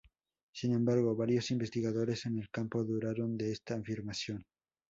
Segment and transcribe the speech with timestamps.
[0.51, 4.43] Sin embargo, varios investigadores en el campo dudaron de esta afirmación.